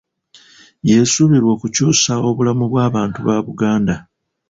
[0.89, 3.95] Y'esuubirwa okukyusa obulamu bw'abantu ba Buganda.